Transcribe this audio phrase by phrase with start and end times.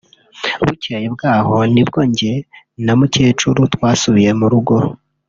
[0.65, 2.33] bukeye bwaho nibwo njye
[2.85, 4.75] na mukecuru twasubiye mu rugo